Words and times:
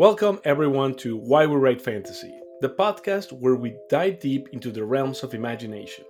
Welcome, 0.00 0.40
everyone, 0.44 0.94
to 0.94 1.14
Why 1.14 1.44
We 1.44 1.56
Write 1.56 1.82
Fantasy, 1.82 2.32
the 2.62 2.70
podcast 2.70 3.32
where 3.32 3.56
we 3.56 3.76
dive 3.90 4.18
deep 4.18 4.48
into 4.52 4.70
the 4.70 4.82
realms 4.82 5.22
of 5.22 5.34
imagination. 5.34 6.06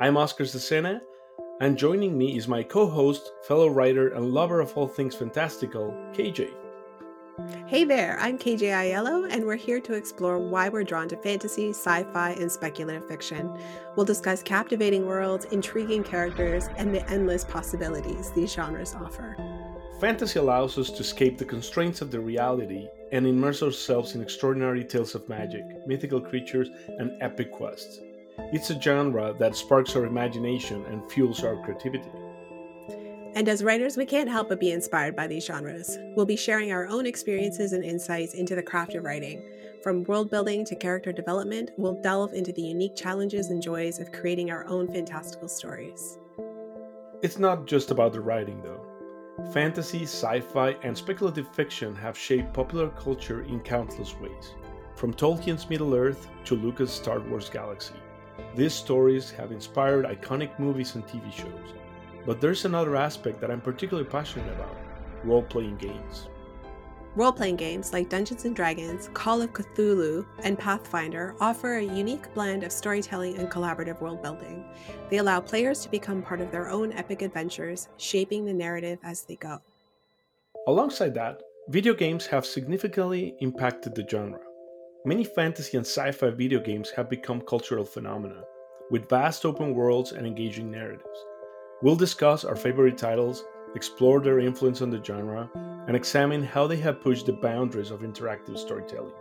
I'm 0.00 0.16
Oscar 0.16 0.44
Ceceña, 0.44 1.00
and 1.60 1.76
joining 1.76 2.16
me 2.16 2.36
is 2.36 2.46
my 2.46 2.62
co 2.62 2.86
host, 2.86 3.32
fellow 3.42 3.66
writer, 3.66 4.10
and 4.10 4.30
lover 4.30 4.60
of 4.60 4.72
all 4.78 4.86
things 4.86 5.16
fantastical, 5.16 5.90
KJ. 6.12 6.48
Hey 7.66 7.82
there, 7.82 8.16
I'm 8.20 8.38
KJ 8.38 8.60
Aiello, 8.60 9.26
and 9.28 9.44
we're 9.44 9.56
here 9.56 9.80
to 9.80 9.94
explore 9.94 10.38
why 10.38 10.68
we're 10.68 10.84
drawn 10.84 11.08
to 11.08 11.16
fantasy, 11.16 11.70
sci 11.70 12.04
fi, 12.12 12.30
and 12.30 12.50
speculative 12.50 13.08
fiction. 13.08 13.50
We'll 13.96 14.06
discuss 14.06 14.40
captivating 14.40 15.04
worlds, 15.04 15.44
intriguing 15.46 16.04
characters, 16.04 16.68
and 16.76 16.94
the 16.94 17.04
endless 17.10 17.42
possibilities 17.42 18.30
these 18.30 18.52
genres 18.52 18.94
offer. 18.94 19.36
Fantasy 20.00 20.38
allows 20.38 20.78
us 20.78 20.90
to 20.90 21.00
escape 21.00 21.36
the 21.36 21.44
constraints 21.44 22.00
of 22.00 22.12
the 22.12 22.20
reality 22.20 22.86
and 23.10 23.26
immerse 23.26 23.64
ourselves 23.64 24.14
in 24.14 24.22
extraordinary 24.22 24.84
tales 24.84 25.16
of 25.16 25.28
magic, 25.28 25.64
mythical 25.88 26.20
creatures, 26.20 26.68
and 26.98 27.20
epic 27.20 27.50
quests. 27.50 27.98
It's 28.52 28.70
a 28.70 28.80
genre 28.80 29.34
that 29.40 29.56
sparks 29.56 29.96
our 29.96 30.06
imagination 30.06 30.84
and 30.86 31.10
fuels 31.10 31.42
our 31.42 31.60
creativity. 31.64 32.12
And 33.34 33.48
as 33.48 33.64
writers, 33.64 33.96
we 33.96 34.06
can't 34.06 34.30
help 34.30 34.48
but 34.48 34.60
be 34.60 34.70
inspired 34.70 35.16
by 35.16 35.26
these 35.26 35.44
genres. 35.44 35.98
We'll 36.14 36.24
be 36.24 36.36
sharing 36.36 36.70
our 36.70 36.86
own 36.86 37.04
experiences 37.04 37.72
and 37.72 37.82
insights 37.82 38.34
into 38.34 38.54
the 38.54 38.62
craft 38.62 38.94
of 38.94 39.02
writing. 39.02 39.42
From 39.82 40.04
world 40.04 40.30
building 40.30 40.64
to 40.66 40.76
character 40.76 41.10
development, 41.10 41.72
we'll 41.76 42.00
delve 42.00 42.32
into 42.32 42.52
the 42.52 42.62
unique 42.62 42.94
challenges 42.94 43.50
and 43.50 43.60
joys 43.60 43.98
of 43.98 44.12
creating 44.12 44.52
our 44.52 44.64
own 44.68 44.86
fantastical 44.86 45.48
stories. 45.48 46.16
It's 47.22 47.40
not 47.40 47.66
just 47.66 47.90
about 47.90 48.12
the 48.12 48.20
writing, 48.20 48.62
though. 48.62 48.86
Fantasy, 49.52 50.04
sci 50.04 50.40
fi, 50.40 50.76
and 50.84 50.96
speculative 50.96 51.48
fiction 51.48 51.92
have 51.96 52.16
shaped 52.16 52.54
popular 52.54 52.90
culture 52.90 53.42
in 53.42 53.58
countless 53.60 54.14
ways. 54.20 54.54
From 54.94 55.12
Tolkien's 55.12 55.68
Middle 55.68 55.96
Earth 55.96 56.28
to 56.44 56.54
Lucas' 56.54 56.92
Star 56.92 57.18
Wars 57.18 57.50
Galaxy, 57.50 57.94
these 58.54 58.74
stories 58.74 59.32
have 59.32 59.50
inspired 59.50 60.06
iconic 60.06 60.56
movies 60.60 60.94
and 60.94 61.04
TV 61.04 61.32
shows. 61.32 61.74
But 62.26 62.40
there's 62.40 62.64
another 62.64 62.96
aspect 62.96 63.40
that 63.40 63.50
I'm 63.50 63.60
particularly 63.60 64.08
passionate 64.08 64.52
about 64.52 64.76
role 65.24 65.42
playing 65.42 65.76
games. 65.76 66.28
Role 67.16 67.32
playing 67.32 67.56
games 67.56 67.92
like 67.92 68.08
Dungeons 68.08 68.44
and 68.44 68.56
Dragons, 68.56 69.08
Call 69.14 69.40
of 69.40 69.52
Cthulhu, 69.52 70.26
and 70.42 70.58
Pathfinder 70.58 71.36
offer 71.40 71.76
a 71.76 71.82
unique 71.82 72.32
blend 72.34 72.64
of 72.64 72.72
storytelling 72.72 73.36
and 73.38 73.48
collaborative 73.48 74.00
world 74.00 74.20
building. 74.20 74.64
They 75.10 75.18
allow 75.18 75.38
players 75.40 75.80
to 75.82 75.90
become 75.90 76.22
part 76.22 76.40
of 76.40 76.50
their 76.50 76.68
own 76.68 76.92
epic 76.92 77.22
adventures, 77.22 77.88
shaping 77.98 78.44
the 78.44 78.52
narrative 78.52 78.98
as 79.04 79.22
they 79.22 79.36
go. 79.36 79.60
Alongside 80.66 81.14
that, 81.14 81.40
video 81.68 81.94
games 81.94 82.26
have 82.26 82.44
significantly 82.44 83.36
impacted 83.40 83.94
the 83.94 84.04
genre. 84.08 84.40
Many 85.04 85.22
fantasy 85.22 85.76
and 85.76 85.86
sci 85.86 86.10
fi 86.10 86.30
video 86.30 86.58
games 86.58 86.90
have 86.96 87.08
become 87.08 87.42
cultural 87.42 87.84
phenomena, 87.84 88.42
with 88.90 89.08
vast 89.08 89.44
open 89.44 89.74
worlds 89.74 90.12
and 90.12 90.26
engaging 90.26 90.68
narratives. 90.70 91.24
We'll 91.84 91.96
discuss 91.96 92.46
our 92.46 92.56
favorite 92.56 92.96
titles, 92.96 93.44
explore 93.74 94.18
their 94.18 94.38
influence 94.38 94.80
on 94.80 94.88
the 94.88 95.04
genre, 95.04 95.50
and 95.86 95.94
examine 95.94 96.42
how 96.42 96.66
they 96.66 96.78
have 96.78 97.02
pushed 97.02 97.26
the 97.26 97.34
boundaries 97.34 97.90
of 97.90 98.00
interactive 98.00 98.56
storytelling. 98.56 99.12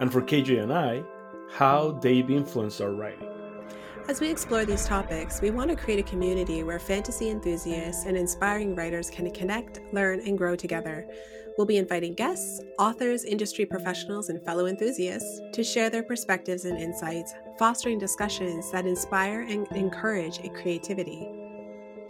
And 0.00 0.10
for 0.10 0.22
KJ 0.22 0.62
and 0.62 0.72
I, 0.72 1.02
how 1.50 1.90
they've 2.00 2.30
influenced 2.30 2.80
our 2.80 2.92
writing. 2.92 3.28
As 4.08 4.18
we 4.18 4.30
explore 4.30 4.64
these 4.64 4.86
topics, 4.86 5.42
we 5.42 5.50
want 5.50 5.68
to 5.68 5.76
create 5.76 6.00
a 6.00 6.10
community 6.10 6.62
where 6.62 6.78
fantasy 6.78 7.28
enthusiasts 7.28 8.06
and 8.06 8.16
inspiring 8.16 8.74
writers 8.74 9.10
can 9.10 9.30
connect, 9.30 9.80
learn, 9.92 10.20
and 10.20 10.38
grow 10.38 10.56
together. 10.56 11.06
We'll 11.58 11.66
be 11.66 11.76
inviting 11.76 12.14
guests, 12.14 12.62
authors, 12.78 13.24
industry 13.24 13.66
professionals, 13.66 14.30
and 14.30 14.42
fellow 14.42 14.64
enthusiasts 14.64 15.42
to 15.52 15.62
share 15.62 15.90
their 15.90 16.02
perspectives 16.02 16.64
and 16.64 16.78
insights, 16.78 17.34
fostering 17.58 17.98
discussions 17.98 18.72
that 18.72 18.86
inspire 18.86 19.42
and 19.42 19.70
encourage 19.72 20.40
creativity. 20.54 21.39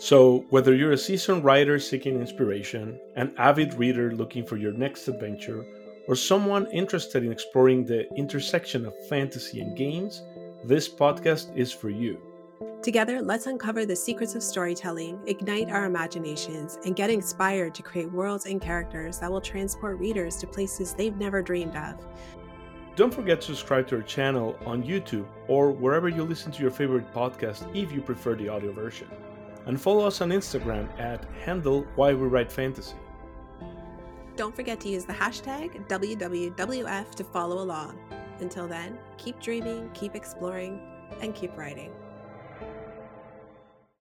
So, 0.00 0.46
whether 0.48 0.74
you're 0.74 0.92
a 0.92 0.98
seasoned 0.98 1.44
writer 1.44 1.78
seeking 1.78 2.22
inspiration, 2.22 2.98
an 3.16 3.34
avid 3.36 3.74
reader 3.74 4.12
looking 4.12 4.46
for 4.46 4.56
your 4.56 4.72
next 4.72 5.06
adventure, 5.08 5.62
or 6.08 6.16
someone 6.16 6.66
interested 6.72 7.22
in 7.22 7.30
exploring 7.30 7.84
the 7.84 8.10
intersection 8.14 8.86
of 8.86 8.94
fantasy 9.10 9.60
and 9.60 9.76
games, 9.76 10.22
this 10.64 10.88
podcast 10.88 11.54
is 11.54 11.70
for 11.70 11.90
you. 11.90 12.18
Together, 12.82 13.20
let's 13.20 13.46
uncover 13.46 13.84
the 13.84 13.94
secrets 13.94 14.34
of 14.34 14.42
storytelling, 14.42 15.20
ignite 15.26 15.68
our 15.68 15.84
imaginations, 15.84 16.78
and 16.86 16.96
get 16.96 17.10
inspired 17.10 17.74
to 17.74 17.82
create 17.82 18.10
worlds 18.10 18.46
and 18.46 18.58
characters 18.58 19.18
that 19.18 19.30
will 19.30 19.42
transport 19.42 19.98
readers 19.98 20.36
to 20.36 20.46
places 20.46 20.94
they've 20.94 21.18
never 21.18 21.42
dreamed 21.42 21.76
of. 21.76 21.94
Don't 22.96 23.12
forget 23.12 23.42
to 23.42 23.48
subscribe 23.48 23.86
to 23.88 23.96
our 23.96 24.02
channel 24.02 24.58
on 24.64 24.82
YouTube 24.82 25.26
or 25.46 25.70
wherever 25.70 26.08
you 26.08 26.22
listen 26.24 26.50
to 26.52 26.62
your 26.62 26.70
favorite 26.70 27.12
podcast 27.12 27.68
if 27.76 27.92
you 27.92 28.00
prefer 28.00 28.34
the 28.34 28.48
audio 28.48 28.72
version 28.72 29.06
and 29.66 29.80
follow 29.80 30.06
us 30.06 30.20
on 30.20 30.30
Instagram 30.30 30.88
at 30.98 31.24
handle 31.44 31.86
why 31.96 32.12
we 32.14 32.26
write 32.26 32.50
fantasy. 32.50 32.96
Don't 34.36 34.54
forget 34.54 34.80
to 34.80 34.88
use 34.88 35.04
the 35.04 35.12
hashtag 35.12 35.86
WWWF 35.88 37.14
to 37.14 37.24
follow 37.24 37.62
along. 37.62 37.98
Until 38.40 38.66
then, 38.66 38.98
keep 39.18 39.38
dreaming, 39.40 39.90
keep 39.92 40.14
exploring, 40.14 40.80
and 41.20 41.34
keep 41.34 41.56
writing. 41.56 41.92